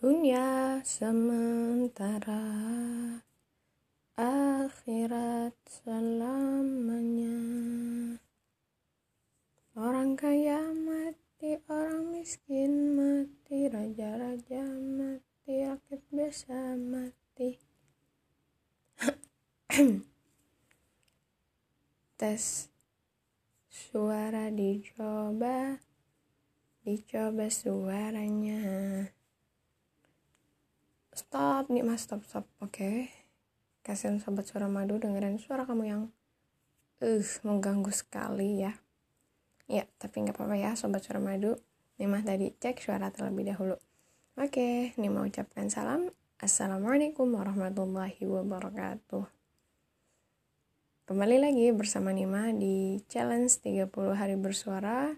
[0.00, 2.40] Dunia sementara.
[4.16, 7.36] Akhirat selamanya.
[9.76, 17.60] Orang kaya mati, orang miskin mati Raja-raja mati, rakyat biasa mati.
[22.16, 22.72] Tes
[23.68, 25.76] Suara dicoba
[26.88, 28.64] Dicoba suaranya
[31.30, 32.42] stop nih mas stop stop.
[32.58, 32.74] Oke.
[32.74, 32.96] Okay.
[33.86, 36.02] kasihan sobat suara madu dengerin suara kamu yang
[36.98, 38.74] uh mengganggu sekali ya.
[39.70, 41.54] Ya tapi nggak apa-apa ya sobat suara madu.
[42.02, 43.78] Nih mas tadi cek suara terlebih dahulu.
[44.42, 46.10] Oke okay, nih mau ucapkan salam.
[46.42, 49.30] Assalamualaikum warahmatullahi wabarakatuh.
[51.06, 53.86] Kembali lagi bersama Nima di challenge 30
[54.18, 55.14] hari bersuara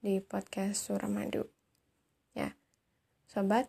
[0.00, 1.44] di podcast Suramadu
[2.32, 2.48] ya
[3.28, 3.68] sobat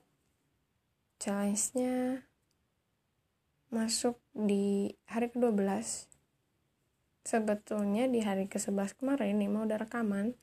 [1.21, 2.25] challenge-nya
[3.69, 6.09] masuk di hari ke-12
[7.21, 10.33] sebetulnya di hari ke-11 kemarin Nima udah rekaman.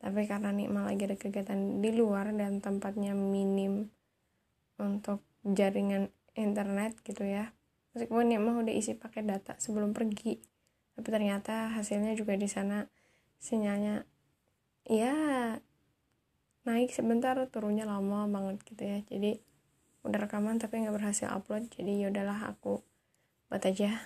[0.00, 3.88] Tapi karena Nima lagi ada kegiatan di luar dan tempatnya minim
[4.76, 7.52] untuk jaringan internet gitu ya
[7.96, 10.40] meskipun Nima udah isi pakai data sebelum pergi
[10.94, 12.84] tapi ternyata hasilnya juga di sana
[13.40, 14.04] sinyalnya
[14.84, 15.16] ya
[16.68, 18.98] naik sebentar turunnya lama banget gitu ya.
[19.08, 19.40] Jadi
[20.00, 22.80] udah rekaman tapi nggak berhasil upload jadi yaudahlah aku
[23.50, 24.00] buat aja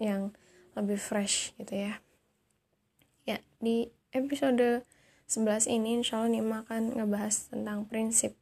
[0.00, 0.32] yang
[0.72, 2.00] lebih fresh gitu ya.
[3.28, 4.82] Ya di episode
[5.28, 8.34] 11 ini insya Allah Nima akan ngebahas tentang prinsip.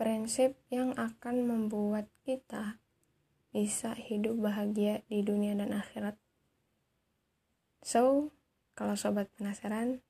[0.00, 2.80] Prinsip yang akan membuat kita
[3.52, 6.16] bisa hidup bahagia di dunia dan akhirat.
[7.84, 8.32] So
[8.72, 10.00] kalau sobat penasaran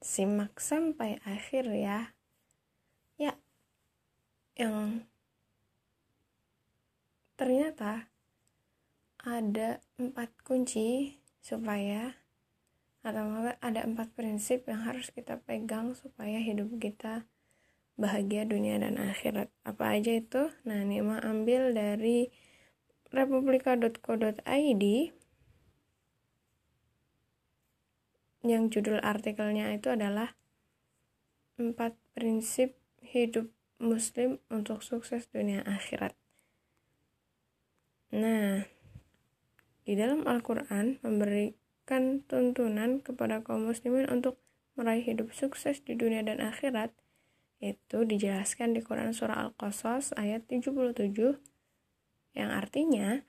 [0.00, 2.17] simak sampai akhir ya ya
[4.58, 5.06] yang
[7.38, 8.10] ternyata
[9.22, 12.18] ada empat kunci supaya
[13.06, 17.22] atau ada empat prinsip yang harus kita pegang supaya hidup kita
[17.94, 19.50] bahagia dunia dan akhirat.
[19.62, 20.50] Apa aja itu?
[20.66, 22.30] Nah ini mah ambil dari
[23.14, 24.84] republika.co.id
[28.46, 30.34] yang judul artikelnya itu adalah
[31.58, 36.14] empat prinsip hidup muslim untuk sukses dunia akhirat.
[38.14, 38.66] Nah,
[39.88, 44.36] di dalam Al-Quran memberikan tuntunan kepada kaum muslimin untuk
[44.78, 46.94] meraih hidup sukses di dunia dan akhirat
[47.58, 50.94] itu dijelaskan di Quran surah Al-Qasas ayat 77
[52.38, 53.26] yang artinya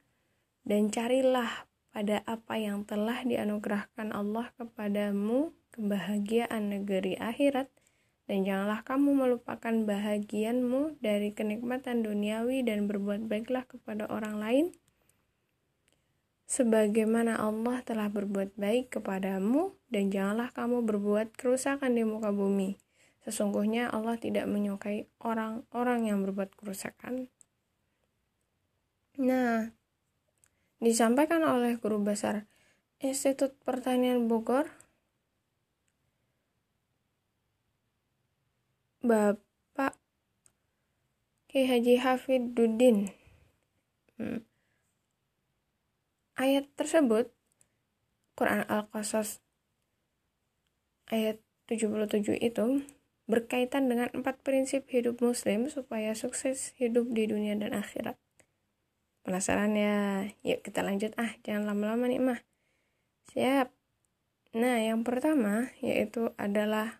[0.61, 7.73] dan carilah pada apa yang telah dianugerahkan Allah kepadamu kebahagiaan negeri akhirat
[8.29, 14.65] dan janganlah kamu melupakan bahagianmu dari kenikmatan duniawi dan berbuat baiklah kepada orang lain.
[16.45, 22.77] Sebagaimana Allah telah berbuat baik kepadamu dan janganlah kamu berbuat kerusakan di muka bumi.
[23.25, 27.33] Sesungguhnya Allah tidak menyukai orang-orang yang berbuat kerusakan.
[29.17, 29.73] Nah
[30.77, 32.45] disampaikan oleh guru besar
[33.01, 34.69] Institut Pertanian Bogor
[38.99, 39.95] Bapak
[41.47, 43.15] Ki Haji Hafiduddin.
[44.19, 44.43] Hmm.
[46.35, 47.31] Ayat tersebut
[48.35, 49.39] Quran Al-Qasas
[51.07, 51.39] ayat
[51.71, 52.83] 77 itu
[53.23, 58.19] berkaitan dengan empat prinsip hidup muslim supaya sukses hidup di dunia dan akhirat.
[59.23, 60.27] Penasaran ya?
[60.43, 62.39] Yuk kita lanjut ah, jangan lama-lama nih mah.
[63.31, 63.71] Siap.
[64.59, 66.99] Nah, yang pertama yaitu adalah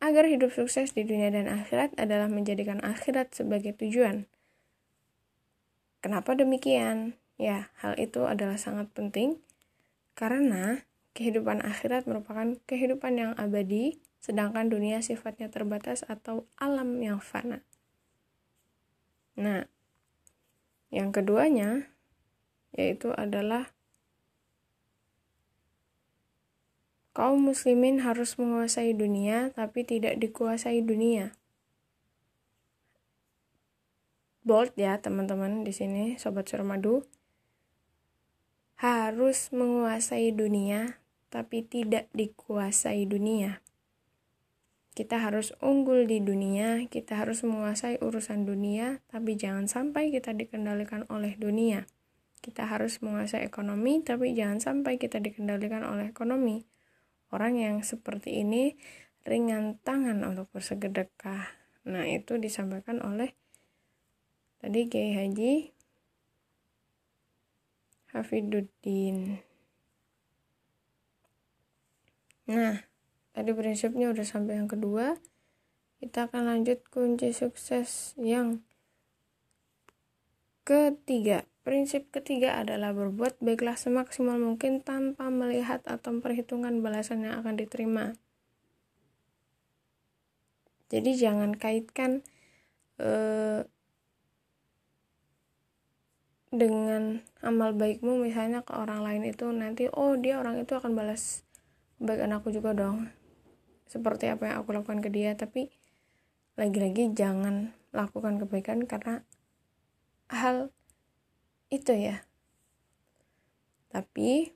[0.00, 4.24] agar hidup sukses di dunia dan akhirat adalah menjadikan akhirat sebagai tujuan.
[6.00, 7.20] Kenapa demikian?
[7.36, 9.40] Ya, hal itu adalah sangat penting
[10.16, 17.64] karena kehidupan akhirat merupakan kehidupan yang abadi, sedangkan dunia sifatnya terbatas atau alam yang fana.
[19.36, 19.68] Nah,
[20.92, 21.88] yang keduanya
[22.76, 23.72] yaitu adalah
[27.10, 31.34] Kaum muslimin harus menguasai dunia, tapi tidak dikuasai dunia.
[34.46, 37.02] Bold ya teman-teman di sini, sobat surmadu.
[38.78, 41.02] Harus menguasai dunia,
[41.34, 43.58] tapi tidak dikuasai dunia.
[44.94, 51.10] Kita harus unggul di dunia, kita harus menguasai urusan dunia, tapi jangan sampai kita dikendalikan
[51.10, 51.90] oleh dunia.
[52.38, 56.69] Kita harus menguasai ekonomi, tapi jangan sampai kita dikendalikan oleh ekonomi
[57.30, 58.74] Orang yang seperti ini
[59.22, 61.46] ringan tangan untuk bersedekah.
[61.86, 63.32] Nah itu disampaikan oleh
[64.60, 65.52] tadi Kiai Haji
[68.12, 69.40] Hafiduddin
[72.50, 72.82] nah
[73.30, 75.14] tadi prinsipnya udah sampai yang kedua.
[76.02, 78.64] Kita akan lanjut kunci sukses yang
[80.64, 87.60] ketiga prinsip ketiga adalah berbuat baiklah semaksimal mungkin tanpa melihat atau perhitungan balasan yang akan
[87.60, 88.16] diterima.
[90.90, 92.26] Jadi jangan kaitkan
[92.98, 93.62] eh,
[96.50, 101.46] dengan amal baikmu misalnya ke orang lain itu nanti oh dia orang itu akan balas
[102.02, 103.06] kebaikan aku juga dong.
[103.86, 105.70] Seperti apa yang aku lakukan ke dia tapi
[106.58, 109.22] lagi-lagi jangan lakukan kebaikan karena
[110.26, 110.74] hal
[111.70, 112.26] itu ya.
[113.90, 114.54] Tapi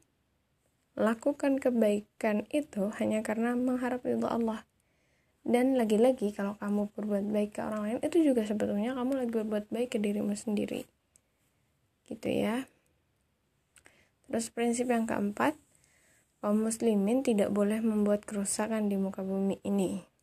[0.95, 4.67] lakukan kebaikan itu hanya karena mengharap ridho Allah.
[5.45, 9.67] Dan lagi-lagi kalau kamu berbuat baik ke orang lain itu juga sebetulnya kamu lagi berbuat
[9.71, 10.87] baik ke dirimu sendiri.
[12.07, 12.67] Gitu ya.
[14.31, 15.59] Terus prinsip yang keempat
[16.41, 20.14] kaum muslimin tidak boleh membuat kerusakan di muka bumi ini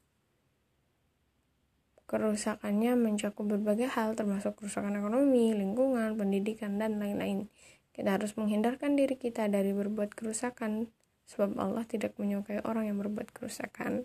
[2.12, 7.48] kerusakannya mencakup berbagai hal termasuk kerusakan ekonomi, lingkungan, pendidikan, dan lain-lain.
[7.96, 10.92] Kita harus menghindarkan diri kita dari berbuat kerusakan
[11.24, 14.04] sebab Allah tidak menyukai orang yang berbuat kerusakan.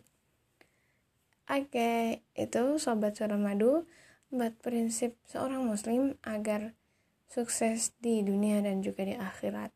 [1.50, 3.86] Oke, itu sobat suara madu
[4.30, 6.78] buat prinsip seorang muslim agar
[7.26, 9.74] sukses di dunia dan juga di akhirat.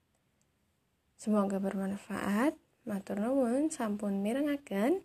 [1.19, 2.55] Semoga bermanfaat.
[2.88, 5.05] Matur nuwun sampun mirengaken.